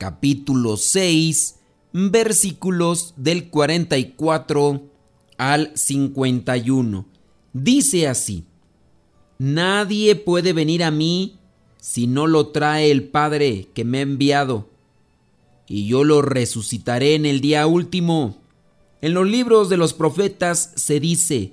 capítulo 0.00 0.78
6 0.78 1.56
versículos 1.92 3.12
del 3.18 3.50
44 3.50 4.82
al 5.36 5.72
51. 5.74 7.06
Dice 7.52 8.08
así, 8.08 8.46
Nadie 9.36 10.16
puede 10.16 10.54
venir 10.54 10.84
a 10.84 10.90
mí 10.90 11.38
si 11.76 12.06
no 12.06 12.26
lo 12.26 12.48
trae 12.48 12.90
el 12.90 13.08
Padre 13.08 13.68
que 13.74 13.84
me 13.84 13.98
ha 13.98 14.00
enviado, 14.00 14.70
y 15.68 15.86
yo 15.86 16.02
lo 16.02 16.22
resucitaré 16.22 17.14
en 17.14 17.26
el 17.26 17.42
día 17.42 17.66
último. 17.66 18.38
En 19.02 19.12
los 19.12 19.28
libros 19.28 19.68
de 19.68 19.76
los 19.76 19.92
profetas 19.92 20.72
se 20.76 20.98
dice, 20.98 21.52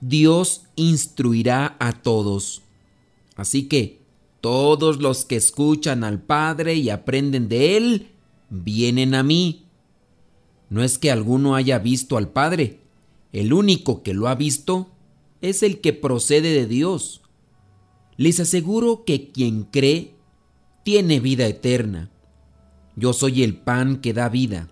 Dios 0.00 0.62
instruirá 0.76 1.76
a 1.78 1.92
todos. 1.92 2.62
Así 3.36 3.68
que 3.68 3.95
todos 4.46 5.00
los 5.00 5.24
que 5.24 5.34
escuchan 5.34 6.04
al 6.04 6.22
Padre 6.22 6.76
y 6.76 6.90
aprenden 6.90 7.48
de 7.48 7.76
Él, 7.76 8.12
vienen 8.48 9.16
a 9.16 9.24
mí. 9.24 9.66
No 10.70 10.84
es 10.84 10.98
que 10.98 11.10
alguno 11.10 11.56
haya 11.56 11.80
visto 11.80 12.16
al 12.16 12.28
Padre, 12.28 12.78
el 13.32 13.52
único 13.52 14.04
que 14.04 14.14
lo 14.14 14.28
ha 14.28 14.36
visto 14.36 14.92
es 15.40 15.64
el 15.64 15.80
que 15.80 15.92
procede 15.92 16.52
de 16.52 16.68
Dios. 16.68 17.22
Les 18.16 18.38
aseguro 18.38 19.02
que 19.04 19.32
quien 19.32 19.64
cree 19.64 20.14
tiene 20.84 21.18
vida 21.18 21.48
eterna. 21.48 22.12
Yo 22.94 23.14
soy 23.14 23.42
el 23.42 23.56
pan 23.56 23.96
que 23.96 24.12
da 24.12 24.28
vida. 24.28 24.70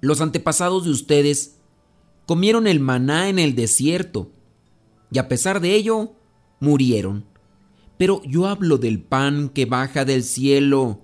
Los 0.00 0.22
antepasados 0.22 0.86
de 0.86 0.92
ustedes 0.92 1.58
comieron 2.24 2.66
el 2.66 2.80
maná 2.80 3.28
en 3.28 3.38
el 3.38 3.54
desierto 3.54 4.30
y 5.10 5.18
a 5.18 5.28
pesar 5.28 5.60
de 5.60 5.74
ello 5.74 6.12
murieron. 6.58 7.31
Pero 7.98 8.22
yo 8.24 8.46
hablo 8.46 8.78
del 8.78 9.00
pan 9.00 9.48
que 9.48 9.66
baja 9.66 10.04
del 10.04 10.24
cielo. 10.24 11.00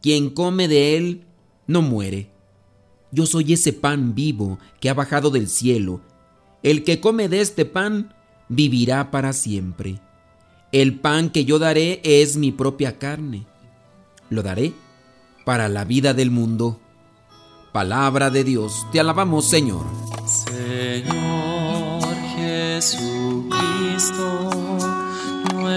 Quien 0.00 0.30
come 0.30 0.68
de 0.68 0.96
él 0.96 1.24
no 1.66 1.82
muere. 1.82 2.30
Yo 3.10 3.26
soy 3.26 3.52
ese 3.52 3.72
pan 3.72 4.14
vivo 4.14 4.58
que 4.80 4.88
ha 4.88 4.94
bajado 4.94 5.30
del 5.30 5.48
cielo. 5.48 6.00
El 6.62 6.84
que 6.84 7.00
come 7.00 7.28
de 7.28 7.40
este 7.40 7.64
pan 7.64 8.14
vivirá 8.48 9.10
para 9.10 9.32
siempre. 9.32 10.00
El 10.72 10.98
pan 10.98 11.28
que 11.30 11.44
yo 11.44 11.58
daré 11.58 12.00
es 12.02 12.36
mi 12.36 12.52
propia 12.52 12.98
carne. 12.98 13.46
Lo 14.30 14.42
daré 14.42 14.72
para 15.44 15.68
la 15.68 15.84
vida 15.84 16.14
del 16.14 16.30
mundo. 16.30 16.80
Palabra 17.72 18.30
de 18.30 18.44
Dios, 18.44 18.86
te 18.92 19.00
alabamos 19.00 19.48
Señor. 19.48 19.84
Señor 20.26 22.14
Jesucristo, 22.36 23.21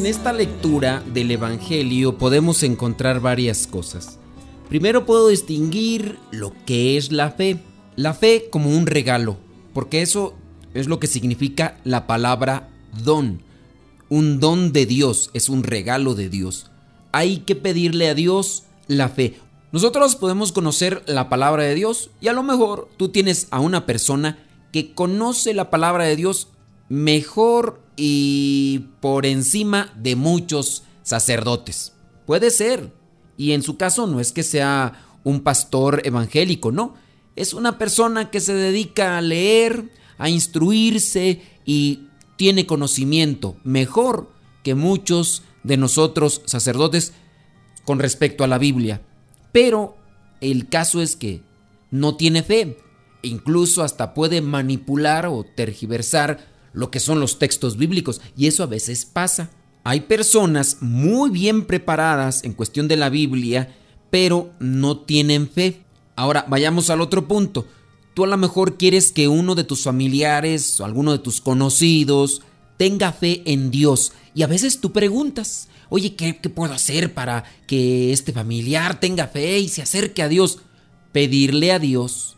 En 0.00 0.06
esta 0.06 0.32
lectura 0.32 1.04
del 1.12 1.30
Evangelio 1.30 2.16
podemos 2.16 2.62
encontrar 2.62 3.20
varias 3.20 3.66
cosas. 3.66 4.18
Primero 4.70 5.04
puedo 5.04 5.28
distinguir 5.28 6.18
lo 6.30 6.54
que 6.64 6.96
es 6.96 7.12
la 7.12 7.32
fe. 7.32 7.58
La 7.96 8.14
fe 8.14 8.48
como 8.50 8.70
un 8.70 8.86
regalo, 8.86 9.36
porque 9.74 10.00
eso 10.00 10.34
es 10.72 10.88
lo 10.88 11.00
que 11.00 11.06
significa 11.06 11.76
la 11.84 12.06
palabra 12.06 12.70
don. 13.04 13.42
Un 14.08 14.40
don 14.40 14.72
de 14.72 14.86
Dios, 14.86 15.28
es 15.34 15.50
un 15.50 15.64
regalo 15.64 16.14
de 16.14 16.30
Dios. 16.30 16.70
Hay 17.12 17.40
que 17.40 17.54
pedirle 17.54 18.08
a 18.08 18.14
Dios 18.14 18.62
la 18.86 19.10
fe. 19.10 19.38
Nosotros 19.70 20.16
podemos 20.16 20.50
conocer 20.52 21.02
la 21.08 21.28
palabra 21.28 21.64
de 21.64 21.74
Dios 21.74 22.08
y 22.22 22.28
a 22.28 22.32
lo 22.32 22.42
mejor 22.42 22.88
tú 22.96 23.10
tienes 23.10 23.48
a 23.50 23.60
una 23.60 23.84
persona 23.84 24.38
que 24.72 24.94
conoce 24.94 25.52
la 25.52 25.68
palabra 25.68 26.04
de 26.04 26.16
Dios 26.16 26.48
mejor 26.90 27.80
y 27.96 28.88
por 29.00 29.24
encima 29.24 29.90
de 29.96 30.16
muchos 30.16 30.82
sacerdotes. 31.02 31.94
Puede 32.26 32.50
ser. 32.50 32.92
Y 33.38 33.52
en 33.52 33.62
su 33.62 33.78
caso 33.78 34.06
no 34.06 34.20
es 34.20 34.32
que 34.32 34.42
sea 34.42 35.06
un 35.24 35.40
pastor 35.40 36.02
evangélico, 36.04 36.72
no. 36.72 36.94
Es 37.36 37.54
una 37.54 37.78
persona 37.78 38.30
que 38.30 38.40
se 38.40 38.52
dedica 38.52 39.16
a 39.16 39.22
leer, 39.22 39.90
a 40.18 40.28
instruirse 40.28 41.40
y 41.64 42.08
tiene 42.36 42.66
conocimiento 42.66 43.56
mejor 43.64 44.30
que 44.62 44.74
muchos 44.74 45.42
de 45.62 45.76
nosotros 45.76 46.42
sacerdotes 46.44 47.14
con 47.84 47.98
respecto 47.98 48.44
a 48.44 48.48
la 48.48 48.58
Biblia. 48.58 49.00
Pero 49.52 49.96
el 50.40 50.68
caso 50.68 51.00
es 51.00 51.16
que 51.16 51.42
no 51.90 52.16
tiene 52.16 52.42
fe. 52.42 52.78
E 53.22 53.28
incluso 53.28 53.82
hasta 53.82 54.12
puede 54.12 54.40
manipular 54.40 55.26
o 55.26 55.44
tergiversar 55.44 56.50
lo 56.72 56.90
que 56.90 57.00
son 57.00 57.20
los 57.20 57.38
textos 57.38 57.76
bíblicos. 57.76 58.20
Y 58.36 58.46
eso 58.46 58.62
a 58.62 58.66
veces 58.66 59.04
pasa. 59.04 59.50
Hay 59.84 60.02
personas 60.02 60.78
muy 60.80 61.30
bien 61.30 61.64
preparadas 61.66 62.44
en 62.44 62.52
cuestión 62.52 62.86
de 62.88 62.96
la 62.96 63.08
Biblia, 63.08 63.74
pero 64.10 64.52
no 64.60 64.98
tienen 64.98 65.48
fe. 65.48 65.84
Ahora 66.16 66.44
vayamos 66.48 66.90
al 66.90 67.00
otro 67.00 67.26
punto. 67.26 67.66
Tú 68.14 68.24
a 68.24 68.26
lo 68.26 68.36
mejor 68.36 68.76
quieres 68.76 69.12
que 69.12 69.28
uno 69.28 69.54
de 69.54 69.64
tus 69.64 69.84
familiares 69.84 70.80
o 70.80 70.84
alguno 70.84 71.12
de 71.12 71.18
tus 71.18 71.40
conocidos 71.40 72.42
tenga 72.76 73.12
fe 73.12 73.42
en 73.46 73.70
Dios. 73.70 74.12
Y 74.34 74.42
a 74.42 74.46
veces 74.46 74.80
tú 74.80 74.92
preguntas, 74.92 75.68
oye, 75.88 76.14
¿qué, 76.14 76.38
¿qué, 76.38 76.50
puedo 76.50 76.72
hacer 76.72 77.14
para 77.14 77.44
que 77.66 78.12
este 78.12 78.32
familiar 78.32 79.00
tenga 79.00 79.28
fe 79.28 79.58
y 79.60 79.68
se 79.68 79.82
acerque 79.82 80.22
a 80.22 80.28
Dios? 80.28 80.58
Pedirle 81.12 81.72
a 81.72 81.78
Dios. 81.78 82.36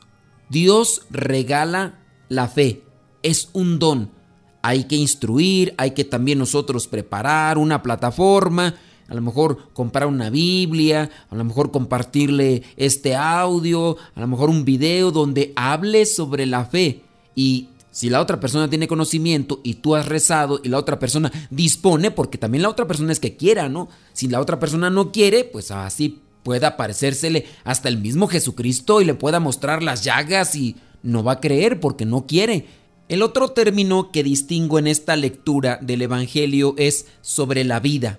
Dios 0.48 1.02
regala 1.10 2.00
la 2.28 2.48
fe. 2.48 2.84
Es 3.22 3.48
un 3.52 3.78
don. 3.78 4.21
Hay 4.62 4.84
que 4.84 4.96
instruir, 4.96 5.74
hay 5.76 5.90
que 5.90 6.04
también 6.04 6.38
nosotros 6.38 6.86
preparar 6.86 7.58
una 7.58 7.82
plataforma, 7.82 8.74
a 9.08 9.14
lo 9.14 9.20
mejor 9.20 9.72
comprar 9.74 10.06
una 10.06 10.30
Biblia, 10.30 11.10
a 11.28 11.34
lo 11.34 11.44
mejor 11.44 11.70
compartirle 11.70 12.62
este 12.76 13.14
audio, 13.14 13.96
a 14.14 14.20
lo 14.20 14.26
mejor 14.26 14.48
un 14.48 14.64
video 14.64 15.10
donde 15.10 15.52
hable 15.56 16.06
sobre 16.06 16.46
la 16.46 16.64
fe. 16.64 17.02
Y 17.34 17.68
si 17.90 18.08
la 18.08 18.22
otra 18.22 18.40
persona 18.40 18.70
tiene 18.70 18.88
conocimiento 18.88 19.60
y 19.62 19.74
tú 19.74 19.94
has 19.94 20.06
rezado 20.06 20.60
y 20.64 20.68
la 20.70 20.78
otra 20.78 20.98
persona 20.98 21.30
dispone, 21.50 22.10
porque 22.10 22.38
también 22.38 22.62
la 22.62 22.70
otra 22.70 22.86
persona 22.86 23.12
es 23.12 23.20
que 23.20 23.36
quiera, 23.36 23.68
¿no? 23.68 23.88
Si 24.14 24.28
la 24.28 24.40
otra 24.40 24.58
persona 24.58 24.88
no 24.88 25.12
quiere, 25.12 25.44
pues 25.44 25.70
así 25.70 26.20
pueda 26.42 26.68
aparecérsele 26.68 27.46
hasta 27.64 27.88
el 27.88 27.98
mismo 27.98 28.28
Jesucristo 28.28 29.00
y 29.00 29.04
le 29.04 29.14
pueda 29.14 29.40
mostrar 29.40 29.82
las 29.82 30.04
llagas 30.04 30.56
y 30.56 30.76
no 31.02 31.22
va 31.22 31.32
a 31.32 31.40
creer 31.40 31.80
porque 31.80 32.06
no 32.06 32.26
quiere. 32.26 32.66
El 33.12 33.20
otro 33.20 33.50
término 33.50 34.10
que 34.10 34.24
distingo 34.24 34.78
en 34.78 34.86
esta 34.86 35.16
lectura 35.16 35.78
del 35.82 36.00
Evangelio 36.00 36.74
es 36.78 37.04
sobre 37.20 37.62
la 37.62 37.78
vida. 37.78 38.18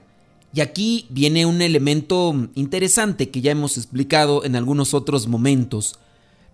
Y 0.54 0.62
aquí 0.62 1.08
viene 1.10 1.48
un 1.48 1.64
elemento 1.64 2.32
interesante 2.54 3.32
que 3.32 3.42
ya 3.42 3.50
hemos 3.50 3.76
explicado 3.78 4.46
en 4.46 4.56
algunos 4.56 4.94
otros 4.94 5.26
momentos. 5.26 5.98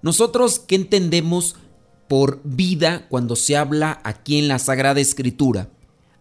Nosotros, 0.02 0.60
¿qué 0.60 0.76
entendemos 0.76 1.58
por 2.08 2.40
vida 2.46 3.08
cuando 3.10 3.36
se 3.36 3.58
habla 3.58 4.00
aquí 4.06 4.40
en 4.40 4.48
la 4.48 4.58
Sagrada 4.58 5.02
Escritura. 5.02 5.68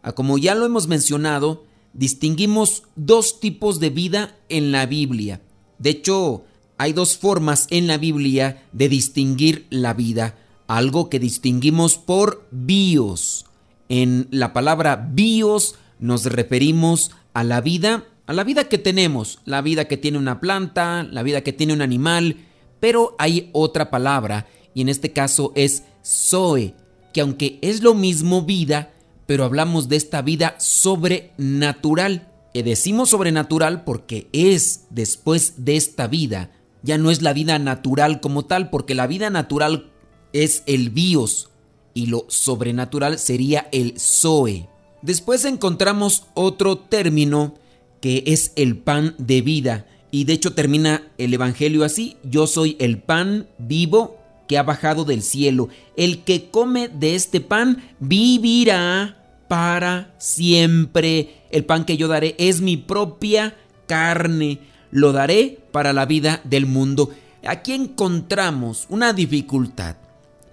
Ah, 0.03 0.11
como 0.11 0.39
ya 0.39 0.57
lo 0.57 0.67
hemos 0.67 0.89
mencionado, 0.89 1.67
distinguimos 1.93 2.83
dos 2.97 3.39
tipos 3.39 3.79
de 3.79 3.91
vida 3.91 4.37
en 4.49 4.73
la 4.73 4.87
Biblia. 4.87 5.41
De 5.79 5.91
hecho, 5.91 6.45
hay 6.79 6.93
dos 6.93 7.17
formas 7.17 7.69
en 7.71 7.87
la 7.87 7.97
Biblia 7.97 8.65
de 8.73 8.89
distinguir 8.89 9.69
la 9.71 9.95
vida. 9.95 10.35
Algo 10.69 11.11
que 11.11 11.19
distinguimos 11.19 11.99
por 11.99 12.47
bios. 12.51 13.47
En 13.89 14.29
la 14.31 14.53
palabra 14.53 15.09
bios 15.13 15.75
nos 15.99 16.27
referimos 16.27 17.11
a 17.33 17.43
la 17.43 17.61
vida, 17.61 18.05
a 18.27 18.33
la 18.33 18.45
vida 18.45 18.69
que 18.69 18.79
tenemos, 18.79 19.41
la 19.47 19.63
vida 19.63 19.87
que 19.87 19.97
tiene 19.97 20.19
una 20.19 20.41
planta, 20.41 21.03
la 21.03 21.23
vida 21.23 21.41
que 21.41 21.53
tiene 21.53 21.73
un 21.73 21.83
animal, 21.83 22.37
pero 22.81 23.17
hay 23.19 23.51
otra 23.53 23.91
palabra 23.91 24.47
y 24.75 24.83
en 24.83 24.89
este 24.89 25.13
caso 25.13 25.53
es 25.57 25.85
Zoe, 26.05 26.75
que 27.13 27.23
aunque 27.23 27.59
es 27.63 27.83
lo 27.83 27.95
mismo 27.95 28.43
vida, 28.43 28.93
pero 29.27 29.45
hablamos 29.45 29.89
de 29.89 29.97
esta 29.97 30.23
vida 30.23 30.55
sobrenatural. 30.59 32.29
Y 32.53 32.63
decimos 32.63 33.11
sobrenatural 33.11 33.85
porque 33.85 34.29
es 34.33 34.87
después 34.91 35.65
de 35.65 35.77
esta 35.77 36.07
vida, 36.07 36.51
ya 36.83 36.97
no 36.97 37.11
es 37.11 37.23
la 37.23 37.33
vida 37.33 37.59
natural 37.59 38.21
como 38.21 38.45
tal, 38.45 38.71
porque 38.71 38.95
la 38.95 39.07
vida 39.07 39.31
natural 39.31 39.91
es 40.33 40.63
el 40.67 40.91
bios 40.91 41.49
y 41.95 42.07
lo 42.07 42.27
sobrenatural 42.29 43.19
sería 43.19 43.69
el 43.73 43.99
Zoe. 43.99 44.69
Después 45.03 45.45
encontramos 45.45 46.25
otro 46.35 46.79
término 46.79 47.55
que 48.01 48.25
es 48.27 48.53
el 48.57 48.77
pan 48.77 49.15
de 49.19 49.43
vida. 49.43 49.87
Y 50.11 50.25
de 50.25 50.33
hecho 50.33 50.55
termina 50.55 51.03
el 51.19 51.35
Evangelio 51.35 51.85
así, 51.85 52.17
yo 52.23 52.47
soy 52.47 52.77
el 52.79 52.99
pan 52.99 53.47
vivo 53.59 54.17
que 54.49 54.59
ha 54.59 54.63
bajado 54.63 55.05
del 55.05 55.23
cielo. 55.23 55.69
El 55.97 56.25
que 56.25 56.51
come 56.51 56.89
de 56.89 57.15
este 57.15 57.41
pan 57.41 57.83
vivirá 58.01 59.45
para 59.49 60.15
siempre. 60.19 61.43
El 61.51 61.65
pan 61.65 61.85
que 61.85 61.97
yo 61.97 62.09
daré 62.09 62.35
es 62.39 62.61
mi 62.61 62.77
propia 62.77 63.57
carne. 63.87 64.61
Lo 64.91 65.13
daré 65.13 65.59
para 65.71 65.93
la 65.93 66.07
vida 66.07 66.41
del 66.45 66.67
mundo. 66.67 67.11
Aquí 67.47 67.73
encontramos 67.73 68.87
una 68.89 69.13
dificultad. 69.13 69.97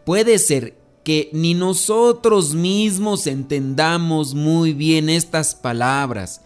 Puede 0.05 0.39
ser 0.39 0.77
que 1.03 1.29
ni 1.33 1.53
nosotros 1.53 2.53
mismos 2.53 3.27
entendamos 3.27 4.33
muy 4.33 4.73
bien 4.73 5.09
estas 5.09 5.55
palabras. 5.55 6.41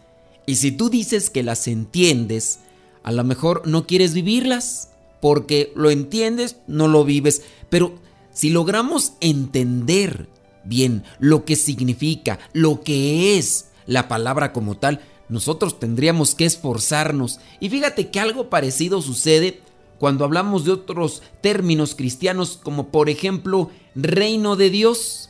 Y 0.45 0.55
si 0.55 0.71
tú 0.71 0.89
dices 0.89 1.29
que 1.29 1.43
las 1.43 1.67
entiendes, 1.67 2.59
a 3.03 3.11
lo 3.11 3.23
mejor 3.23 3.67
no 3.67 3.85
quieres 3.85 4.13
vivirlas, 4.13 4.89
porque 5.21 5.71
lo 5.75 5.89
entiendes, 5.91 6.57
no 6.67 6.87
lo 6.87 7.03
vives. 7.05 7.41
Pero 7.69 7.93
si 8.33 8.49
logramos 8.49 9.13
entender 9.21 10.27
bien 10.63 11.03
lo 11.19 11.45
que 11.45 11.55
significa, 11.55 12.39
lo 12.53 12.81
que 12.81 13.37
es 13.37 13.67
la 13.85 14.07
palabra 14.07 14.53
como 14.53 14.77
tal, 14.77 15.01
nosotros 15.29 15.79
tendríamos 15.79 16.35
que 16.35 16.45
esforzarnos. 16.45 17.39
Y 17.59 17.69
fíjate 17.69 18.09
que 18.09 18.19
algo 18.19 18.49
parecido 18.49 19.01
sucede 19.01 19.61
cuando 19.99 20.25
hablamos 20.25 20.65
de 20.65 20.71
otros 20.71 21.21
términos 21.41 21.95
cristianos 21.95 22.59
como 22.61 22.87
por 22.87 23.09
ejemplo 23.09 23.69
reino 23.95 24.55
de 24.55 24.69
Dios. 24.69 25.29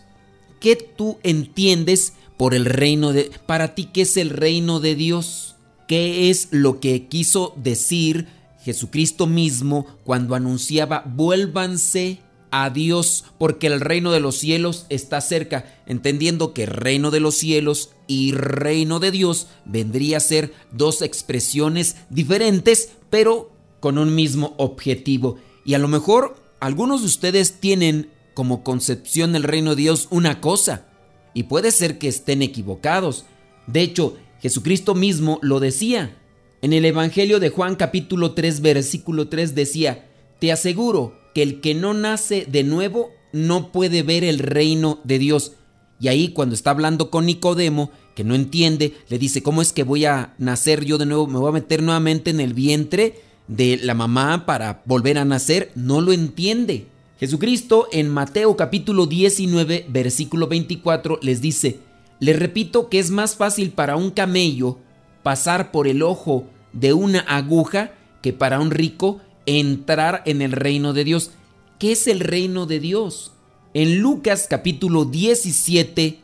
¿Qué 0.60 0.75
tú 0.75 1.18
entiendes 1.24 2.13
por 2.38 2.54
el 2.54 2.66
reino 2.66 3.12
de... 3.12 3.31
Para 3.45 3.75
ti, 3.75 3.86
¿qué 3.86 4.01
es 4.01 4.18
el 4.18 4.30
reino 4.30 4.80
de 4.80 4.95
Dios? 4.95 5.56
¿Qué 5.88 6.30
es 6.30 6.50
lo 6.51 6.80
que 6.80 7.07
quiso 7.07 7.54
decir 7.57 8.27
Jesucristo 8.63 9.25
mismo 9.25 9.88
cuando 10.04 10.36
anunciaba, 10.36 11.04
vuélvanse 11.06 12.19
a 12.51 12.69
Dios 12.69 13.25
porque 13.38 13.68
el 13.68 13.80
reino 13.80 14.12
de 14.12 14.19
los 14.19 14.38
cielos 14.38 14.86
está 14.89 15.22
cerca, 15.22 15.65
entendiendo 15.86 16.54
que 16.54 16.65
reino 16.65 17.12
de 17.12 17.19
los 17.19 17.36
cielos 17.36 17.92
y 18.07 18.33
reino 18.33 19.00
de 19.00 19.12
Dios 19.12 19.48
vendría 19.65 20.18
a 20.18 20.22
ser 20.22 20.54
dos 20.72 21.01
expresiones 21.01 21.95
diferentes, 22.10 22.89
pero 23.10 23.51
con 23.80 23.98
un 23.98 24.16
mismo 24.16 24.54
objetivo. 24.58 25.38
Y 25.66 25.74
a 25.74 25.80
lo 25.80 25.88
mejor 25.88 26.36
algunos 26.60 27.02
de 27.02 27.08
ustedes 27.08 27.60
tienen 27.60 28.10
como 28.34 28.64
concepción 28.64 29.34
del 29.34 29.44
reino 29.44 29.72
de 29.72 29.81
Dios 29.81 30.08
una 30.12 30.42
cosa, 30.42 30.86
y 31.34 31.44
puede 31.44 31.72
ser 31.72 31.98
que 31.98 32.08
estén 32.08 32.42
equivocados. 32.42 33.26
De 33.68 33.81
hecho, 33.81 34.18
Jesucristo 34.42 34.96
mismo 34.96 35.40
lo 35.42 35.60
decía. 35.60 36.18
En 36.62 36.74
el 36.74 36.86
Evangelio 36.86 37.40
de 37.40 37.50
Juan 37.50 37.76
capítulo 37.76 38.34
3 38.34 38.62
versículo 38.62 39.28
3 39.28 39.56
decía, 39.56 40.10
Te 40.40 40.52
aseguro 40.52 41.20
que 41.34 41.44
el 41.44 41.62
que 41.62 41.75
no 41.75 41.94
nace 41.94 42.46
de 42.50 42.64
nuevo 42.64 43.12
no 43.32 43.72
puede 43.72 44.04
ver 44.04 44.24
el 44.24 44.40
reino 44.40 45.00
de 45.04 45.20
Dios. 45.20 45.54
Y 46.00 46.08
ahí 46.08 46.30
cuando 46.30 46.56
está 46.56 46.72
hablando 46.72 47.12
con 47.12 47.25
Nicodemo, 47.25 47.92
que 48.16 48.24
no 48.24 48.36
entiende, 48.36 48.94
le 49.10 49.20
dice, 49.20 49.44
¿cómo 49.44 49.62
es 49.62 49.72
que 49.72 49.84
voy 49.84 50.06
a 50.06 50.34
nacer 50.38 50.84
yo 50.84 50.98
de 50.98 51.06
nuevo? 51.06 51.28
¿Me 51.28 51.40
voy 51.40 51.50
a 51.50 51.54
meter 51.54 51.84
nuevamente 51.84 52.32
en 52.32 52.40
el 52.40 52.54
vientre? 52.54 53.22
De 53.50 53.80
la 53.81 53.96
mamá 53.96 54.46
para 54.46 54.84
volver 54.86 55.18
a 55.18 55.25
nacer, 55.25 55.72
no 55.75 56.00
lo 56.00 56.13
entiende. 56.13 56.86
Jesucristo 57.19 57.88
en 57.92 58.07
Mateo 58.07 58.56
capítulo 58.56 59.07
19 59.07 59.88
versículo 59.90 60.48
24 60.48 61.19
les 61.22 61.42
dice, 61.42 61.80
les 62.19 62.38
repito 62.38 62.90
que 62.90 63.00
es 63.00 63.10
más 63.10 63.36
fácil 63.36 63.72
para 63.72 63.98
un 63.98 64.12
camello 64.12 64.78
pasar 65.24 65.72
por 65.72 65.88
el 65.88 66.04
ojo 66.04 66.46
de 66.72 66.94
una 66.94 67.19
aguja 67.22 67.92
que 68.22 68.34
para 68.34 68.60
un 68.60 68.72
rico 68.72 69.19
entrar 69.46 70.22
en 70.25 70.42
el 70.42 70.51
reino 70.51 70.94
de 70.94 71.04
Dios. 71.04 71.31
¿Qué 71.80 71.94
es 71.94 72.07
el 72.07 72.19
reino 72.19 72.68
de 72.68 72.80
Dios? 72.80 73.34
En 73.74 74.00
Lucas 74.00 74.46
capítulo 74.50 75.06
17 75.06 76.19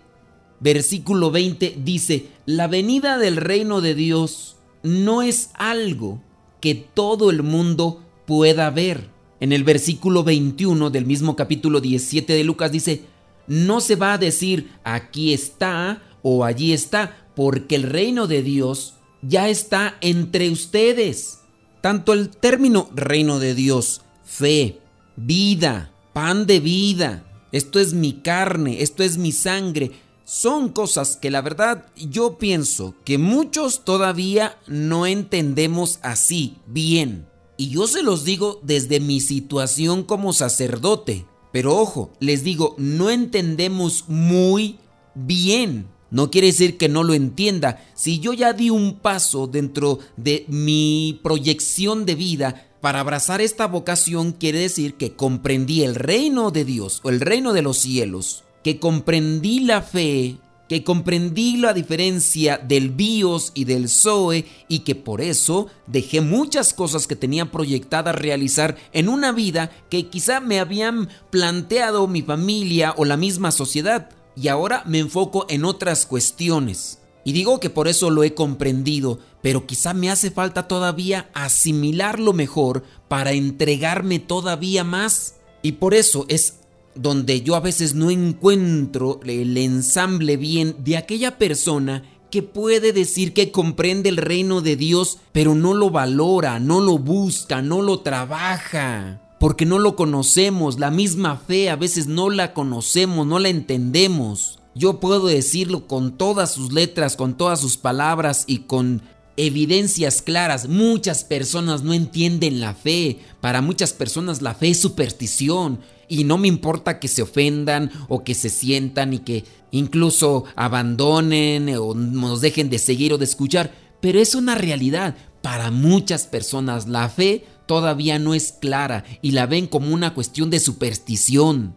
versículo 0.59 1.31
20 1.31 1.77
dice, 1.83 2.27
la 2.45 2.67
venida 2.67 3.17
del 3.17 3.37
reino 3.37 3.81
de 3.81 3.95
Dios 3.95 4.57
no 4.83 5.23
es 5.23 5.49
algo 5.55 6.21
que 6.61 6.75
todo 6.75 7.29
el 7.29 7.43
mundo 7.43 8.03
pueda 8.25 8.69
ver. 8.69 9.09
En 9.39 9.51
el 9.51 9.63
versículo 9.63 10.23
21 10.23 10.89
del 10.89 11.05
mismo 11.05 11.35
capítulo 11.35 11.81
17 11.81 12.33
de 12.33 12.43
Lucas 12.43 12.71
dice, 12.71 13.03
no 13.47 13.81
se 13.81 13.95
va 13.95 14.13
a 14.13 14.17
decir 14.17 14.71
aquí 14.83 15.33
está 15.33 16.01
o 16.21 16.43
allí 16.43 16.73
está, 16.73 17.27
porque 17.35 17.75
el 17.75 17.83
reino 17.83 18.27
de 18.27 18.41
Dios 18.41 18.95
ya 19.21 19.49
está 19.49 19.97
entre 20.01 20.49
ustedes. 20.49 21.39
Tanto 21.81 22.13
el 22.13 22.29
término 22.29 22.89
reino 22.95 23.37
de 23.37 23.53
Dios, 23.53 24.01
fe, 24.23 24.79
vida, 25.15 25.91
pan 26.13 26.47
de 26.47 26.59
vida, 26.59 27.25
esto 27.51 27.79
es 27.79 27.93
mi 27.93 28.13
carne, 28.13 28.81
esto 28.81 29.03
es 29.03 29.17
mi 29.17 29.31
sangre, 29.31 29.91
son 30.25 30.69
cosas 30.69 31.17
que 31.17 31.29
la 31.29 31.41
verdad 31.41 31.85
yo 31.95 32.39
pienso 32.39 32.95
que 33.05 33.19
muchos 33.19 33.85
todavía 33.85 34.57
no 34.67 35.05
entendemos 35.05 35.99
así 36.01 36.57
bien. 36.65 37.27
Y 37.57 37.69
yo 37.69 37.87
se 37.87 38.01
los 38.01 38.25
digo 38.25 38.59
desde 38.63 38.99
mi 38.99 39.21
situación 39.21 40.03
como 40.03 40.33
sacerdote. 40.33 41.25
Pero 41.53 41.77
ojo, 41.77 42.11
les 42.19 42.43
digo, 42.43 42.75
no 42.77 43.11
entendemos 43.11 44.05
muy 44.07 44.77
bien. 45.13 45.87
No 46.09 46.31
quiere 46.31 46.47
decir 46.47 46.77
que 46.77 46.89
no 46.89 47.03
lo 47.03 47.13
entienda. 47.13 47.85
Si 47.93 48.19
yo 48.19 48.33
ya 48.33 48.51
di 48.51 48.71
un 48.71 48.95
paso 48.95 49.47
dentro 49.47 49.99
de 50.17 50.45
mi 50.49 51.19
proyección 51.23 52.05
de 52.05 52.15
vida 52.15 52.67
para 52.81 52.99
abrazar 52.99 53.41
esta 53.41 53.67
vocación, 53.67 54.31
quiere 54.31 54.59
decir 54.59 54.95
que 54.95 55.15
comprendí 55.15 55.83
el 55.83 55.95
reino 55.95 56.51
de 56.51 56.65
Dios 56.65 56.99
o 57.03 57.09
el 57.09 57.21
reino 57.21 57.53
de 57.53 57.61
los 57.61 57.77
cielos 57.77 58.44
que 58.65 58.79
comprendí 58.79 59.59
la 59.59 59.83
fe, 59.83 60.37
que 60.67 60.83
comprendí 60.83 61.57
la 61.57 61.71
diferencia 61.71 62.57
del 62.57 62.89
bios 62.89 63.51
y 63.53 63.65
del 63.65 63.89
zoe 63.89 64.47
y 64.67 64.79
que 64.79 64.95
por 64.95 65.21
eso 65.21 65.67
dejé 65.85 66.21
muchas 66.21 66.73
cosas 66.73 67.05
que 67.05 67.15
tenía 67.15 67.51
proyectadas 67.51 68.15
realizar 68.15 68.75
en 68.91 69.07
una 69.07 69.31
vida 69.31 69.69
que 69.91 70.07
quizá 70.07 70.39
me 70.39 70.59
habían 70.59 71.09
planteado 71.29 72.07
mi 72.07 72.23
familia 72.23 72.95
o 72.97 73.05
la 73.05 73.17
misma 73.17 73.51
sociedad 73.51 74.09
y 74.35 74.47
ahora 74.47 74.81
me 74.87 74.97
enfoco 74.97 75.45
en 75.47 75.63
otras 75.63 76.07
cuestiones. 76.07 76.97
Y 77.23 77.33
digo 77.33 77.59
que 77.59 77.69
por 77.69 77.87
eso 77.87 78.09
lo 78.09 78.23
he 78.23 78.33
comprendido, 78.33 79.19
pero 79.43 79.67
quizá 79.67 79.93
me 79.93 80.09
hace 80.09 80.31
falta 80.31 80.67
todavía 80.67 81.29
asimilarlo 81.35 82.33
mejor 82.33 82.83
para 83.09 83.33
entregarme 83.33 84.17
todavía 84.17 84.83
más. 84.83 85.35
Y 85.61 85.73
por 85.73 85.93
eso 85.93 86.25
es 86.29 86.64
donde 86.95 87.41
yo 87.41 87.55
a 87.55 87.59
veces 87.59 87.93
no 87.93 88.09
encuentro 88.09 89.19
el 89.25 89.57
ensamble 89.57 90.37
bien 90.37 90.75
de 90.79 90.97
aquella 90.97 91.37
persona 91.37 92.03
que 92.31 92.43
puede 92.43 92.91
decir 92.91 93.33
que 93.33 93.51
comprende 93.51 94.09
el 94.09 94.17
reino 94.17 94.61
de 94.61 94.75
Dios, 94.75 95.19
pero 95.31 95.55
no 95.55 95.73
lo 95.73 95.89
valora, 95.89 96.59
no 96.59 96.81
lo 96.81 96.97
busca, 96.97 97.61
no 97.61 97.81
lo 97.81 97.99
trabaja, 97.99 99.21
porque 99.39 99.65
no 99.65 99.79
lo 99.79 99.95
conocemos, 99.95 100.79
la 100.79 100.91
misma 100.91 101.37
fe 101.37 101.69
a 101.69 101.75
veces 101.75 102.07
no 102.07 102.29
la 102.29 102.53
conocemos, 102.53 103.25
no 103.27 103.39
la 103.39 103.49
entendemos. 103.49 104.59
Yo 104.73 104.99
puedo 104.99 105.27
decirlo 105.27 105.87
con 105.87 106.17
todas 106.17 106.51
sus 106.51 106.73
letras, 106.73 107.15
con 107.15 107.37
todas 107.37 107.61
sus 107.61 107.77
palabras 107.77 108.43
y 108.47 108.59
con 108.59 109.01
evidencias 109.37 110.21
claras. 110.21 110.67
Muchas 110.67 111.23
personas 111.23 111.83
no 111.83 111.93
entienden 111.93 112.59
la 112.59 112.73
fe. 112.73 113.19
Para 113.41 113.61
muchas 113.61 113.93
personas 113.93 114.41
la 114.41 114.53
fe 114.53 114.69
es 114.69 114.79
superstición. 114.79 115.79
Y 116.07 116.23
no 116.23 116.37
me 116.37 116.47
importa 116.47 116.99
que 116.99 117.07
se 117.07 117.21
ofendan 117.21 117.91
o 118.07 118.23
que 118.23 118.35
se 118.35 118.49
sientan 118.49 119.13
y 119.13 119.19
que 119.19 119.43
incluso 119.71 120.45
abandonen 120.55 121.75
o 121.77 121.93
nos 121.95 122.41
dejen 122.41 122.69
de 122.69 122.79
seguir 122.79 123.13
o 123.13 123.17
de 123.17 123.25
escuchar. 123.25 123.73
Pero 124.01 124.19
es 124.19 124.35
una 124.35 124.55
realidad. 124.55 125.15
Para 125.41 125.71
muchas 125.71 126.25
personas 126.25 126.87
la 126.87 127.09
fe 127.09 127.45
todavía 127.65 128.19
no 128.19 128.33
es 128.33 128.51
clara 128.51 129.03
y 129.21 129.31
la 129.31 129.45
ven 129.45 129.67
como 129.67 129.93
una 129.93 130.13
cuestión 130.13 130.49
de 130.49 130.59
superstición. 130.59 131.75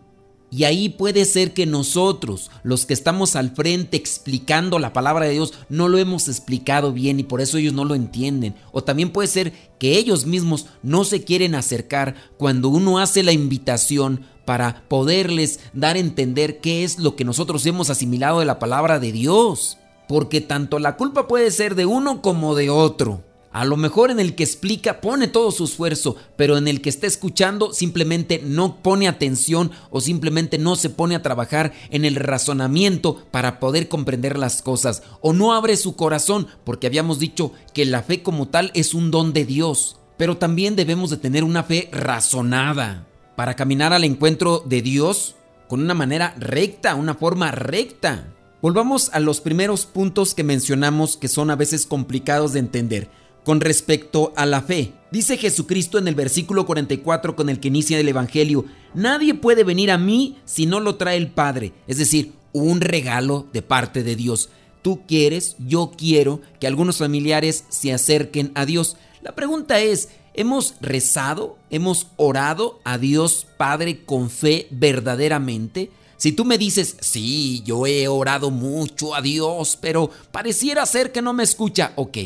Y 0.50 0.64
ahí 0.64 0.88
puede 0.88 1.26
ser 1.26 1.52
que 1.52 1.66
nosotros, 1.66 2.50
los 2.62 2.86
que 2.86 2.94
estamos 2.94 3.36
al 3.36 3.50
frente 3.50 3.98
explicando 3.98 4.78
la 4.78 4.94
palabra 4.94 5.26
de 5.26 5.32
Dios, 5.32 5.52
no 5.68 5.88
lo 5.88 5.98
hemos 5.98 6.26
explicado 6.28 6.92
bien 6.92 7.20
y 7.20 7.22
por 7.22 7.42
eso 7.42 7.58
ellos 7.58 7.74
no 7.74 7.84
lo 7.84 7.94
entienden. 7.94 8.54
O 8.72 8.82
también 8.82 9.10
puede 9.10 9.28
ser 9.28 9.52
que 9.78 9.98
ellos 9.98 10.24
mismos 10.24 10.66
no 10.82 11.04
se 11.04 11.22
quieren 11.22 11.54
acercar 11.54 12.14
cuando 12.38 12.70
uno 12.70 12.98
hace 12.98 13.22
la 13.22 13.32
invitación 13.32 14.22
para 14.46 14.84
poderles 14.88 15.60
dar 15.74 15.96
a 15.96 16.00
entender 16.00 16.60
qué 16.60 16.82
es 16.82 16.98
lo 16.98 17.14
que 17.14 17.26
nosotros 17.26 17.66
hemos 17.66 17.90
asimilado 17.90 18.40
de 18.40 18.46
la 18.46 18.58
palabra 18.58 18.98
de 18.98 19.12
Dios. 19.12 19.76
Porque 20.08 20.40
tanto 20.40 20.78
la 20.78 20.96
culpa 20.96 21.28
puede 21.28 21.50
ser 21.50 21.74
de 21.74 21.84
uno 21.84 22.22
como 22.22 22.54
de 22.54 22.70
otro. 22.70 23.27
A 23.50 23.64
lo 23.64 23.76
mejor 23.76 24.10
en 24.10 24.20
el 24.20 24.34
que 24.34 24.44
explica 24.44 25.00
pone 25.00 25.26
todo 25.26 25.50
su 25.50 25.64
esfuerzo, 25.64 26.16
pero 26.36 26.58
en 26.58 26.68
el 26.68 26.82
que 26.82 26.90
está 26.90 27.06
escuchando 27.06 27.72
simplemente 27.72 28.42
no 28.44 28.82
pone 28.82 29.08
atención 29.08 29.70
o 29.90 30.00
simplemente 30.02 30.58
no 30.58 30.76
se 30.76 30.90
pone 30.90 31.14
a 31.14 31.22
trabajar 31.22 31.72
en 31.90 32.04
el 32.04 32.16
razonamiento 32.16 33.22
para 33.30 33.58
poder 33.58 33.88
comprender 33.88 34.38
las 34.38 34.60
cosas. 34.60 35.02
O 35.22 35.32
no 35.32 35.54
abre 35.54 35.76
su 35.76 35.96
corazón 35.96 36.46
porque 36.64 36.86
habíamos 36.86 37.18
dicho 37.18 37.52
que 37.72 37.86
la 37.86 38.02
fe 38.02 38.22
como 38.22 38.48
tal 38.48 38.70
es 38.74 38.92
un 38.92 39.10
don 39.10 39.32
de 39.32 39.46
Dios, 39.46 39.96
pero 40.18 40.36
también 40.36 40.76
debemos 40.76 41.08
de 41.08 41.16
tener 41.16 41.42
una 41.42 41.62
fe 41.62 41.88
razonada. 41.90 43.06
Para 43.34 43.56
caminar 43.56 43.94
al 43.94 44.04
encuentro 44.04 44.62
de 44.66 44.82
Dios 44.82 45.36
con 45.68 45.80
una 45.80 45.94
manera 45.94 46.34
recta, 46.38 46.94
una 46.96 47.14
forma 47.14 47.50
recta. 47.50 48.34
Volvamos 48.60 49.10
a 49.14 49.20
los 49.20 49.40
primeros 49.40 49.86
puntos 49.86 50.34
que 50.34 50.44
mencionamos 50.44 51.16
que 51.16 51.28
son 51.28 51.50
a 51.50 51.56
veces 51.56 51.86
complicados 51.86 52.52
de 52.52 52.58
entender 52.58 53.08
con 53.48 53.62
respecto 53.62 54.34
a 54.36 54.44
la 54.44 54.60
fe. 54.60 54.92
Dice 55.10 55.38
Jesucristo 55.38 55.96
en 55.96 56.06
el 56.06 56.14
versículo 56.14 56.66
44 56.66 57.34
con 57.34 57.48
el 57.48 57.60
que 57.60 57.68
inicia 57.68 57.98
el 57.98 58.06
Evangelio, 58.06 58.66
nadie 58.92 59.32
puede 59.32 59.64
venir 59.64 59.90
a 59.90 59.96
mí 59.96 60.36
si 60.44 60.66
no 60.66 60.80
lo 60.80 60.96
trae 60.96 61.16
el 61.16 61.30
Padre, 61.30 61.72
es 61.86 61.96
decir, 61.96 62.34
un 62.52 62.82
regalo 62.82 63.46
de 63.54 63.62
parte 63.62 64.02
de 64.02 64.16
Dios. 64.16 64.50
Tú 64.82 65.06
quieres, 65.06 65.56
yo 65.66 65.92
quiero 65.96 66.42
que 66.60 66.66
algunos 66.66 66.98
familiares 66.98 67.64
se 67.70 67.94
acerquen 67.94 68.52
a 68.54 68.66
Dios. 68.66 68.98
La 69.22 69.34
pregunta 69.34 69.80
es, 69.80 70.10
¿hemos 70.34 70.74
rezado, 70.82 71.56
hemos 71.70 72.08
orado 72.16 72.80
a 72.84 72.98
Dios 72.98 73.46
Padre 73.56 74.04
con 74.04 74.28
fe 74.28 74.66
verdaderamente? 74.70 75.90
Si 76.18 76.32
tú 76.32 76.44
me 76.44 76.58
dices, 76.58 76.98
sí, 77.00 77.62
yo 77.64 77.86
he 77.86 78.08
orado 78.08 78.50
mucho 78.50 79.14
a 79.14 79.22
Dios, 79.22 79.78
pero 79.80 80.10
pareciera 80.32 80.84
ser 80.84 81.12
que 81.12 81.22
no 81.22 81.32
me 81.32 81.44
escucha, 81.44 81.94
ok 81.96 82.18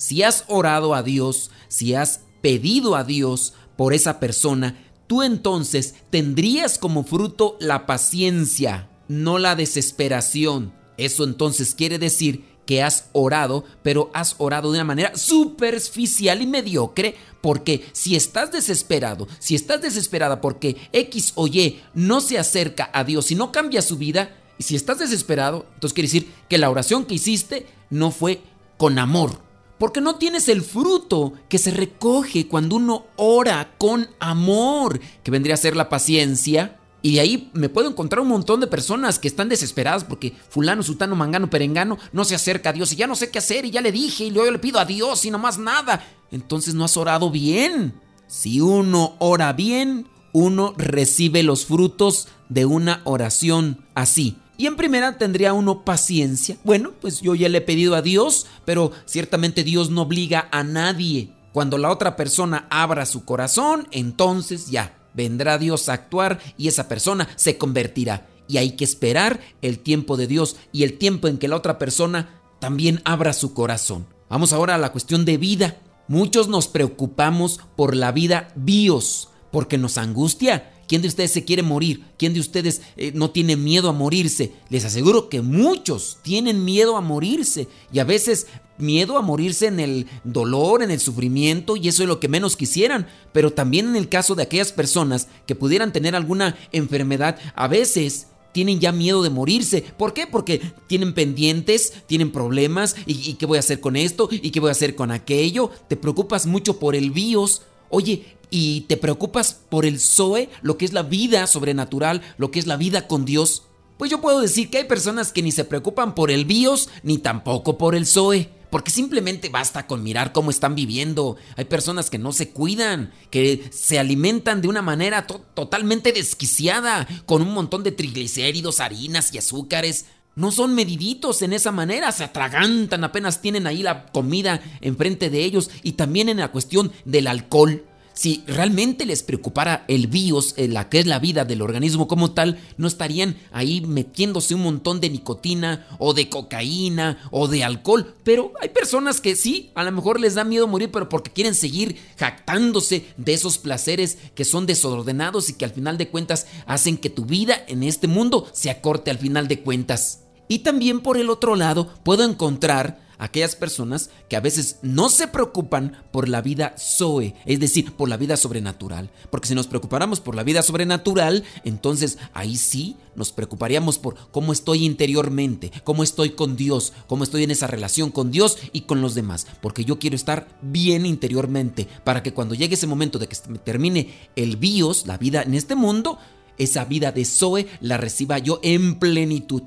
si 0.00 0.22
has 0.22 0.44
orado 0.48 0.94
a 0.94 1.02
Dios, 1.02 1.50
si 1.68 1.92
has 1.94 2.22
pedido 2.40 2.96
a 2.96 3.04
Dios 3.04 3.52
por 3.76 3.92
esa 3.92 4.18
persona, 4.18 4.82
tú 5.06 5.22
entonces 5.22 5.94
tendrías 6.08 6.78
como 6.78 7.04
fruto 7.04 7.58
la 7.60 7.84
paciencia, 7.84 8.88
no 9.08 9.38
la 9.38 9.54
desesperación. 9.56 10.72
Eso 10.96 11.24
entonces 11.24 11.74
quiere 11.74 11.98
decir 11.98 12.46
que 12.64 12.82
has 12.82 13.10
orado, 13.12 13.64
pero 13.82 14.10
has 14.14 14.36
orado 14.38 14.72
de 14.72 14.78
una 14.78 14.84
manera 14.84 15.14
superficial 15.18 16.40
y 16.40 16.46
mediocre, 16.46 17.16
porque 17.42 17.86
si 17.92 18.16
estás 18.16 18.50
desesperado, 18.52 19.28
si 19.38 19.54
estás 19.54 19.82
desesperada 19.82 20.40
porque 20.40 20.78
X 20.94 21.32
o 21.34 21.46
Y 21.46 21.82
no 21.92 22.22
se 22.22 22.38
acerca 22.38 22.88
a 22.94 23.04
Dios 23.04 23.30
y 23.30 23.34
no 23.34 23.52
cambia 23.52 23.82
su 23.82 23.98
vida, 23.98 24.34
y 24.56 24.62
si 24.62 24.76
estás 24.76 24.98
desesperado, 24.98 25.66
entonces 25.74 25.92
quiere 25.92 26.08
decir 26.08 26.32
que 26.48 26.56
la 26.56 26.70
oración 26.70 27.04
que 27.04 27.16
hiciste 27.16 27.66
no 27.90 28.10
fue 28.10 28.40
con 28.78 28.98
amor, 28.98 29.49
porque 29.80 30.02
no 30.02 30.16
tienes 30.16 30.50
el 30.50 30.60
fruto 30.60 31.32
que 31.48 31.56
se 31.56 31.70
recoge 31.70 32.46
cuando 32.46 32.76
uno 32.76 33.06
ora 33.16 33.76
con 33.78 34.10
amor, 34.20 35.00
que 35.24 35.30
vendría 35.30 35.54
a 35.54 35.56
ser 35.56 35.74
la 35.74 35.88
paciencia. 35.88 36.78
Y 37.00 37.14
de 37.14 37.20
ahí 37.20 37.50
me 37.54 37.70
puedo 37.70 37.88
encontrar 37.88 38.20
un 38.20 38.28
montón 38.28 38.60
de 38.60 38.66
personas 38.66 39.18
que 39.18 39.26
están 39.26 39.48
desesperadas 39.48 40.04
porque 40.04 40.34
fulano, 40.50 40.82
sutano, 40.82 41.16
mangano, 41.16 41.48
perengano 41.48 41.96
no 42.12 42.26
se 42.26 42.34
acerca 42.34 42.68
a 42.68 42.72
Dios 42.74 42.92
y 42.92 42.96
ya 42.96 43.06
no 43.06 43.16
sé 43.16 43.30
qué 43.30 43.38
hacer 43.38 43.64
y 43.64 43.70
ya 43.70 43.80
le 43.80 43.90
dije 43.90 44.24
y 44.24 44.30
luego 44.30 44.50
le 44.50 44.58
pido 44.58 44.78
a 44.80 44.84
Dios 44.84 45.24
y 45.24 45.30
no 45.30 45.38
más 45.38 45.56
nada. 45.56 46.06
Entonces 46.30 46.74
no 46.74 46.84
has 46.84 46.98
orado 46.98 47.30
bien. 47.30 47.94
Si 48.26 48.60
uno 48.60 49.14
ora 49.18 49.54
bien, 49.54 50.06
uno 50.34 50.74
recibe 50.76 51.42
los 51.42 51.64
frutos 51.64 52.28
de 52.50 52.66
una 52.66 53.00
oración 53.04 53.86
así. 53.94 54.36
Y 54.60 54.66
en 54.66 54.76
primera 54.76 55.16
tendría 55.16 55.54
uno 55.54 55.86
paciencia. 55.86 56.58
Bueno, 56.64 56.92
pues 57.00 57.22
yo 57.22 57.34
ya 57.34 57.48
le 57.48 57.56
he 57.56 57.62
pedido 57.62 57.94
a 57.94 58.02
Dios, 58.02 58.46
pero 58.66 58.92
ciertamente 59.06 59.64
Dios 59.64 59.88
no 59.88 60.02
obliga 60.02 60.48
a 60.52 60.62
nadie. 60.64 61.32
Cuando 61.54 61.78
la 61.78 61.90
otra 61.90 62.14
persona 62.14 62.66
abra 62.68 63.06
su 63.06 63.24
corazón, 63.24 63.88
entonces 63.90 64.70
ya 64.70 64.98
vendrá 65.14 65.56
Dios 65.56 65.88
a 65.88 65.94
actuar 65.94 66.40
y 66.58 66.68
esa 66.68 66.88
persona 66.88 67.26
se 67.36 67.56
convertirá. 67.56 68.28
Y 68.48 68.58
hay 68.58 68.72
que 68.72 68.84
esperar 68.84 69.40
el 69.62 69.78
tiempo 69.78 70.18
de 70.18 70.26
Dios 70.26 70.56
y 70.72 70.82
el 70.82 70.98
tiempo 70.98 71.26
en 71.26 71.38
que 71.38 71.48
la 71.48 71.56
otra 71.56 71.78
persona 71.78 72.42
también 72.58 73.00
abra 73.06 73.32
su 73.32 73.54
corazón. 73.54 74.08
Vamos 74.28 74.52
ahora 74.52 74.74
a 74.74 74.78
la 74.78 74.92
cuestión 74.92 75.24
de 75.24 75.38
vida. 75.38 75.78
Muchos 76.06 76.48
nos 76.48 76.68
preocupamos 76.68 77.60
por 77.76 77.96
la 77.96 78.12
vida 78.12 78.48
bios, 78.56 79.30
porque 79.52 79.78
nos 79.78 79.96
angustia 79.96 80.70
¿Quién 80.90 81.02
de 81.02 81.06
ustedes 81.06 81.30
se 81.30 81.44
quiere 81.44 81.62
morir? 81.62 82.02
¿Quién 82.18 82.34
de 82.34 82.40
ustedes 82.40 82.82
eh, 82.96 83.12
no 83.14 83.30
tiene 83.30 83.54
miedo 83.54 83.88
a 83.88 83.92
morirse? 83.92 84.54
Les 84.70 84.84
aseguro 84.84 85.28
que 85.28 85.40
muchos 85.40 86.18
tienen 86.22 86.64
miedo 86.64 86.96
a 86.96 87.00
morirse 87.00 87.68
y 87.92 88.00
a 88.00 88.04
veces 88.04 88.48
miedo 88.76 89.16
a 89.16 89.22
morirse 89.22 89.68
en 89.68 89.78
el 89.78 90.08
dolor, 90.24 90.82
en 90.82 90.90
el 90.90 90.98
sufrimiento 90.98 91.76
y 91.76 91.86
eso 91.86 92.02
es 92.02 92.08
lo 92.08 92.18
que 92.18 92.26
menos 92.26 92.56
quisieran, 92.56 93.06
pero 93.30 93.52
también 93.52 93.86
en 93.86 93.94
el 93.94 94.08
caso 94.08 94.34
de 94.34 94.42
aquellas 94.42 94.72
personas 94.72 95.28
que 95.46 95.54
pudieran 95.54 95.92
tener 95.92 96.16
alguna 96.16 96.58
enfermedad, 96.72 97.38
a 97.54 97.68
veces 97.68 98.26
tienen 98.50 98.80
ya 98.80 98.90
miedo 98.90 99.22
de 99.22 99.30
morirse. 99.30 99.84
¿Por 99.96 100.12
qué? 100.12 100.26
Porque 100.26 100.60
tienen 100.88 101.14
pendientes, 101.14 101.92
tienen 102.08 102.32
problemas, 102.32 102.96
y, 103.06 103.30
y, 103.30 103.34
qué 103.34 103.46
voy 103.46 103.58
a 103.58 103.60
hacer 103.60 103.78
con 103.78 103.94
esto, 103.94 104.28
y 104.32 104.50
qué 104.50 104.58
voy 104.58 104.70
a 104.70 104.72
hacer 104.72 104.96
con 104.96 105.12
aquello. 105.12 105.70
Te 105.86 105.94
preocupas 105.94 106.46
mucho 106.46 106.80
por 106.80 106.96
el 106.96 107.12
BIOS. 107.12 107.62
Oye, 107.90 108.39
y 108.50 108.82
te 108.82 108.96
preocupas 108.96 109.54
por 109.54 109.86
el 109.86 110.00
Zoe, 110.00 110.50
lo 110.62 110.76
que 110.76 110.84
es 110.84 110.92
la 110.92 111.02
vida 111.02 111.46
sobrenatural, 111.46 112.22
lo 112.36 112.50
que 112.50 112.58
es 112.58 112.66
la 112.66 112.76
vida 112.76 113.06
con 113.06 113.24
Dios, 113.24 113.62
pues 114.00 114.10
yo 114.10 114.22
puedo 114.22 114.40
decir 114.40 114.70
que 114.70 114.78
hay 114.78 114.84
personas 114.84 115.30
que 115.30 115.42
ni 115.42 115.52
se 115.52 115.66
preocupan 115.66 116.14
por 116.14 116.30
el 116.30 116.46
BIOS 116.46 116.88
ni 117.02 117.18
tampoco 117.18 117.76
por 117.76 117.94
el 117.94 118.06
Zoe. 118.06 118.48
Porque 118.70 118.90
simplemente 118.90 119.50
basta 119.50 119.86
con 119.86 120.02
mirar 120.02 120.32
cómo 120.32 120.50
están 120.50 120.74
viviendo. 120.74 121.36
Hay 121.56 121.66
personas 121.66 122.08
que 122.08 122.16
no 122.16 122.32
se 122.32 122.48
cuidan, 122.48 123.12
que 123.28 123.68
se 123.70 123.98
alimentan 123.98 124.62
de 124.62 124.68
una 124.68 124.80
manera 124.80 125.26
totalmente 125.26 126.12
desquiciada, 126.12 127.06
con 127.26 127.42
un 127.42 127.52
montón 127.52 127.82
de 127.82 127.92
triglicéridos, 127.92 128.80
harinas 128.80 129.34
y 129.34 129.38
azúcares. 129.38 130.06
No 130.34 130.50
son 130.50 130.74
mediditos 130.74 131.42
en 131.42 131.52
esa 131.52 131.70
manera, 131.70 132.10
se 132.10 132.24
atragantan 132.24 133.04
apenas 133.04 133.42
tienen 133.42 133.66
ahí 133.66 133.82
la 133.82 134.06
comida 134.06 134.62
enfrente 134.80 135.28
de 135.28 135.44
ellos 135.44 135.68
y 135.82 135.92
también 135.92 136.30
en 136.30 136.38
la 136.38 136.52
cuestión 136.52 136.90
del 137.04 137.26
alcohol. 137.26 137.84
Si 138.20 138.44
realmente 138.46 139.06
les 139.06 139.22
preocupara 139.22 139.86
el 139.88 140.06
BIOS, 140.06 140.52
eh, 140.58 140.68
la 140.68 140.90
que 140.90 140.98
es 140.98 141.06
la 141.06 141.18
vida 141.18 141.46
del 141.46 141.62
organismo 141.62 142.06
como 142.06 142.32
tal, 142.32 142.60
no 142.76 142.86
estarían 142.86 143.38
ahí 143.50 143.80
metiéndose 143.80 144.54
un 144.54 144.60
montón 144.60 145.00
de 145.00 145.08
nicotina 145.08 145.86
o 145.98 146.12
de 146.12 146.28
cocaína 146.28 147.16
o 147.30 147.48
de 147.48 147.64
alcohol. 147.64 148.14
Pero 148.22 148.52
hay 148.60 148.68
personas 148.68 149.22
que 149.22 149.36
sí, 149.36 149.70
a 149.74 149.84
lo 149.84 149.92
mejor 149.92 150.20
les 150.20 150.34
da 150.34 150.44
miedo 150.44 150.68
morir, 150.68 150.90
pero 150.92 151.08
porque 151.08 151.30
quieren 151.30 151.54
seguir 151.54 151.96
jactándose 152.18 153.06
de 153.16 153.32
esos 153.32 153.56
placeres 153.56 154.18
que 154.34 154.44
son 154.44 154.66
desordenados 154.66 155.48
y 155.48 155.54
que 155.54 155.64
al 155.64 155.70
final 155.72 155.96
de 155.96 156.08
cuentas 156.08 156.46
hacen 156.66 156.98
que 156.98 157.08
tu 157.08 157.24
vida 157.24 157.64
en 157.68 157.82
este 157.82 158.06
mundo 158.06 158.46
se 158.52 158.68
acorte 158.68 159.10
al 159.10 159.16
final 159.16 159.48
de 159.48 159.62
cuentas. 159.62 160.24
Y 160.46 160.58
también 160.58 161.00
por 161.00 161.16
el 161.16 161.30
otro 161.30 161.56
lado 161.56 161.88
puedo 162.04 162.24
encontrar 162.24 163.00
aquellas 163.20 163.54
personas 163.54 164.10
que 164.28 164.36
a 164.36 164.40
veces 164.40 164.78
no 164.82 165.08
se 165.10 165.28
preocupan 165.28 166.02
por 166.10 166.28
la 166.28 166.40
vida 166.40 166.74
Zoe, 166.78 167.34
es 167.44 167.60
decir, 167.60 167.92
por 167.92 168.08
la 168.08 168.16
vida 168.16 168.36
sobrenatural. 168.36 169.10
Porque 169.30 169.46
si 169.46 169.54
nos 169.54 169.66
preocupáramos 169.66 170.20
por 170.20 170.34
la 170.34 170.42
vida 170.42 170.62
sobrenatural, 170.62 171.44
entonces 171.64 172.18
ahí 172.32 172.56
sí 172.56 172.96
nos 173.14 173.30
preocuparíamos 173.30 173.98
por 173.98 174.16
cómo 174.30 174.52
estoy 174.52 174.84
interiormente, 174.84 175.70
cómo 175.84 176.02
estoy 176.02 176.30
con 176.30 176.56
Dios, 176.56 176.92
cómo 177.06 177.22
estoy 177.22 177.44
en 177.44 177.50
esa 177.50 177.66
relación 177.66 178.10
con 178.10 178.30
Dios 178.30 178.58
y 178.72 178.82
con 178.82 179.02
los 179.02 179.14
demás. 179.14 179.46
Porque 179.60 179.84
yo 179.84 179.98
quiero 179.98 180.16
estar 180.16 180.48
bien 180.62 181.06
interiormente 181.06 181.86
para 182.04 182.22
que 182.22 182.32
cuando 182.32 182.54
llegue 182.54 182.74
ese 182.74 182.86
momento 182.86 183.18
de 183.18 183.28
que 183.28 183.36
termine 183.62 184.14
el 184.34 184.56
bios, 184.56 185.06
la 185.06 185.18
vida 185.18 185.42
en 185.42 185.54
este 185.54 185.74
mundo, 185.74 186.18
esa 186.58 186.84
vida 186.84 187.12
de 187.12 187.24
Zoe 187.24 187.66
la 187.80 187.96
reciba 187.96 188.38
yo 188.38 188.60
en 188.62 188.98
plenitud. 188.98 189.62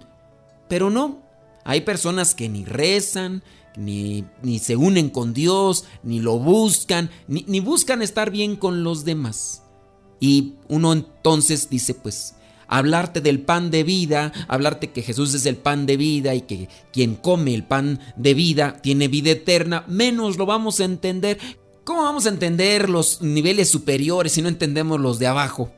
Pero 0.68 0.90
no, 0.90 1.23
Hay 1.66 1.82
personas 1.82 2.36
que 2.36 2.50
ni 2.50 2.66
rezan, 2.66 3.44
ni, 3.76 4.26
ni 4.42 4.60
se 4.60 4.76
unen 4.76 5.10
con 5.10 5.34
Dios, 5.34 5.86
ni 6.04 6.20
lo 6.20 6.38
buscan, 6.40 7.10
ni, 7.28 7.46
ni 7.48 7.60
buscan 7.60 8.02
estar 8.02 8.32
bien 8.32 8.56
con 8.56 8.84
los 8.84 9.06
demás. 9.06 9.64
Y 10.20 10.54
uno 10.70 10.94
entonces 10.94 11.70
dice, 11.70 11.94
pues, 11.94 12.36
hablarte 12.68 13.22
del 13.22 13.42
pan 13.42 13.72
de 13.72 13.84
vida, 13.84 14.32
hablarte 14.48 14.92
que 14.92 15.02
Jesús 15.02 15.34
es 15.34 15.46
el 15.46 15.58
pan 15.58 15.86
de 15.86 15.98
vida 15.98 16.34
y 16.34 16.42
que 16.42 16.70
quien 16.92 17.16
come 17.16 17.54
el 17.54 17.64
pan 17.64 18.00
de 18.16 18.34
vida 18.34 18.82
tiene 18.82 19.08
vida 19.08 19.32
eterna, 19.32 19.84
menos 19.88 20.38
lo 20.38 20.46
vamos 20.46 20.80
a 20.80 20.86
entender. 20.86 21.40
¿Cómo 21.84 22.04
vamos 22.04 22.26
a 22.26 22.30
entender 22.30 22.90
los 22.90 23.22
niveles 23.22 23.70
superiores 23.70 24.32
si 24.32 24.42
no 24.42 24.48
entendemos 24.48 25.00
los 25.00 25.20
de 25.20 25.28
abajo? 25.28 25.72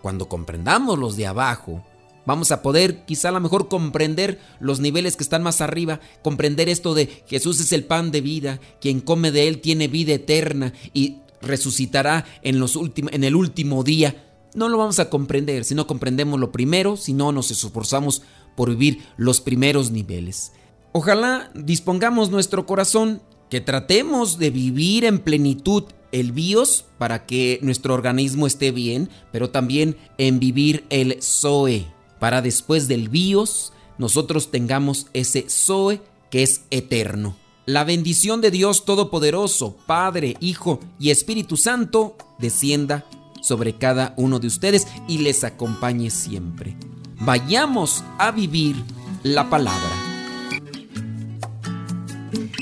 Cuando 0.00 0.28
comprendamos 0.28 0.98
los 0.98 1.16
de 1.16 1.28
abajo, 1.28 1.84
vamos 2.26 2.52
a 2.52 2.62
poder 2.62 3.04
quizá 3.04 3.28
a 3.28 3.32
lo 3.32 3.40
mejor 3.40 3.68
comprender 3.68 4.40
los 4.60 4.80
niveles 4.80 5.16
que 5.16 5.22
están 5.22 5.42
más 5.42 5.60
arriba, 5.60 6.00
comprender 6.22 6.68
esto 6.68 6.94
de 6.94 7.06
Jesús 7.26 7.60
es 7.60 7.72
el 7.72 7.84
pan 7.84 8.10
de 8.10 8.20
vida, 8.20 8.60
quien 8.80 9.00
come 9.00 9.30
de 9.30 9.48
él 9.48 9.60
tiene 9.60 9.88
vida 9.88 10.14
eterna 10.14 10.72
y 10.94 11.16
resucitará 11.40 12.24
en, 12.42 12.58
los 12.58 12.76
en 12.76 13.24
el 13.24 13.34
último 13.34 13.82
día. 13.84 14.28
No 14.54 14.68
lo 14.68 14.78
vamos 14.78 14.98
a 14.98 15.08
comprender 15.08 15.64
si 15.64 15.74
no 15.74 15.86
comprendemos 15.86 16.38
lo 16.38 16.52
primero, 16.52 16.96
si 16.96 17.12
no 17.12 17.32
nos 17.32 17.50
esforzamos 17.50 18.22
por 18.56 18.70
vivir 18.70 19.02
los 19.16 19.40
primeros 19.40 19.90
niveles. 19.90 20.52
Ojalá 20.92 21.50
dispongamos 21.54 22.30
nuestro 22.30 22.66
corazón, 22.66 23.22
que 23.48 23.60
tratemos 23.60 24.38
de 24.38 24.50
vivir 24.50 25.04
en 25.04 25.18
plenitud 25.18 25.84
el 26.12 26.32
bios 26.32 26.84
para 26.98 27.26
que 27.26 27.58
nuestro 27.62 27.94
organismo 27.94 28.46
esté 28.46 28.70
bien, 28.70 29.08
pero 29.32 29.50
también 29.50 29.96
en 30.18 30.38
vivir 30.38 30.84
el 30.90 31.22
Zoe, 31.22 31.86
para 32.22 32.40
después 32.40 32.86
del 32.86 33.08
bios 33.08 33.72
nosotros 33.98 34.52
tengamos 34.52 35.08
ese 35.12 35.46
Zoe 35.50 36.00
que 36.30 36.44
es 36.44 36.62
eterno. 36.70 37.34
La 37.66 37.82
bendición 37.82 38.40
de 38.40 38.52
Dios 38.52 38.84
Todopoderoso, 38.84 39.76
Padre, 39.88 40.36
Hijo 40.38 40.78
y 41.00 41.10
Espíritu 41.10 41.56
Santo, 41.56 42.16
descienda 42.38 43.04
sobre 43.40 43.76
cada 43.76 44.14
uno 44.16 44.38
de 44.38 44.46
ustedes 44.46 44.86
y 45.08 45.18
les 45.18 45.42
acompañe 45.42 46.10
siempre. 46.10 46.76
Vayamos 47.18 48.04
a 48.18 48.30
vivir 48.30 48.76
la 49.24 49.50
palabra. 49.50 49.90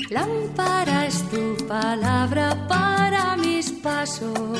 Lámpara 0.09 1.05
es 1.05 1.23
tu 1.29 1.67
palabra 1.67 2.67
para 2.67 3.37
mis 3.37 3.69
pasos, 3.69 4.59